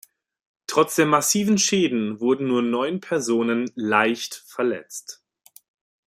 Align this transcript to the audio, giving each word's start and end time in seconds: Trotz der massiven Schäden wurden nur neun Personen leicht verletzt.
Trotz 0.65 0.95
der 0.95 1.05
massiven 1.05 1.59
Schäden 1.59 2.19
wurden 2.19 2.47
nur 2.47 2.63
neun 2.63 3.01
Personen 3.01 3.69
leicht 3.75 4.33
verletzt. 4.47 5.23